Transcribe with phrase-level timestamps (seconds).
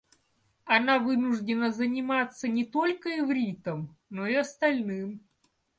[0.65, 5.21] Она вынуждена заниматься не только ивритом, но и остальным.